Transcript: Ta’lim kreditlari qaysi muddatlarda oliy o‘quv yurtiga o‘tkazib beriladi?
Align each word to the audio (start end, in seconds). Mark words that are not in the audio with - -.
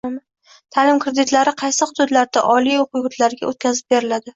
Ta’lim 0.77 1.01
kreditlari 1.03 1.55
qaysi 1.61 1.89
muddatlarda 1.93 2.47
oliy 2.59 2.85
o‘quv 2.87 3.09
yurtiga 3.09 3.55
o‘tkazib 3.57 3.97
beriladi? 3.99 4.29